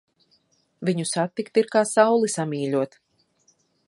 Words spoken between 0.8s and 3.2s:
Viņu satikt ir kā sauli samīļot.